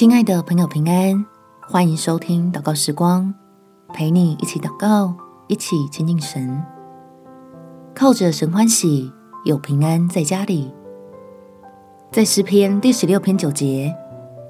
[0.00, 1.26] 亲爱的朋友，平安，
[1.60, 3.34] 欢迎收听祷告时光，
[3.92, 5.14] 陪你一起祷告，
[5.46, 6.58] 一起亲近神。
[7.94, 9.12] 靠着神欢喜，
[9.44, 10.72] 有平安在家里。
[12.10, 13.94] 在诗篇第十六篇九节，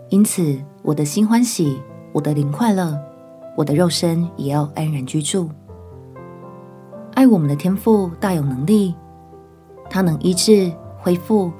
[0.09, 1.83] 因此我的心欢喜，
[2.13, 2.97] 我的灵快乐，
[3.57, 5.51] 我的肉身也要安然居住。
[7.15, 8.95] 爱我们的天赋大有能力，
[9.91, 11.51] 他能医治、恢复，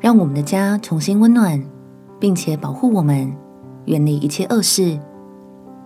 [0.00, 1.64] 让我们的家重新温暖，
[2.24, 3.36] 并且保护我们，
[3.84, 4.98] 远离一切恶事，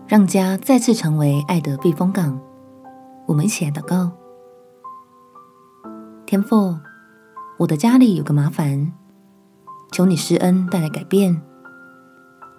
[0.06, 2.41] 让家再次成为爱的避风港。
[3.27, 4.12] 我们一起来祷告：
[6.27, 6.77] 天父，
[7.59, 8.92] 我的家里有个麻烦，
[9.91, 11.42] 求你施恩带来改变。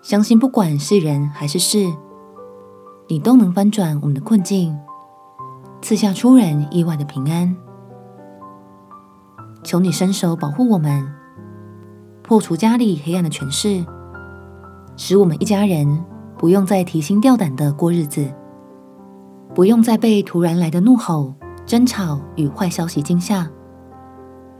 [0.02, 1.90] 相信不管是人还是事，
[3.08, 4.78] 你都能翻转我们的困境。
[5.82, 7.56] 赐下出人意外的平安，
[9.64, 11.10] 求你伸手保护我们，
[12.30, 13.84] 破除家里黑暗的权势，
[14.96, 16.06] 使我们一家人
[16.38, 18.32] 不用再提心吊胆的过日子，
[19.56, 21.34] 不用再被突然来的怒吼、
[21.66, 23.50] 争吵与坏消息惊吓。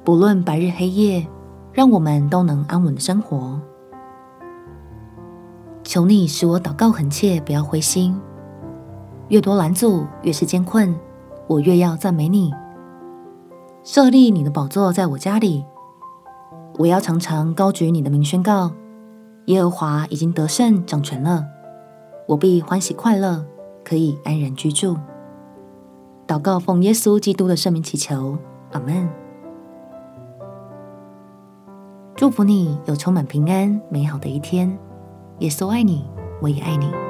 [0.04, 1.28] 不论白日黑夜，
[1.72, 3.62] 让我们都能安稳的生活。
[5.84, 8.20] 求你使我祷告恳切，不要灰心。
[9.28, 10.92] 越多拦阻，越是艰困。
[11.46, 12.52] 我越要赞美你，
[13.84, 15.64] 设立你的宝座在我家里。
[16.80, 18.72] 我要常常高举你的名，宣告
[19.48, 21.46] 耶和华已经得胜掌权了。
[22.26, 23.46] 我必欢喜快乐，
[23.84, 24.96] 可以安然居住。
[26.26, 28.38] 祷告奉耶稣基督的圣名祈求，
[28.72, 29.10] 阿门。
[32.16, 34.80] 祝福你有充满平安美好的一天。
[35.40, 36.06] 耶稣爱你，
[36.42, 37.09] 我也爱你。